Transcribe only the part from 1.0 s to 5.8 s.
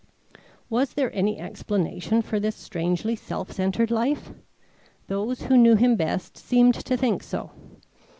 any explanation for this strangely self centred life? Those who knew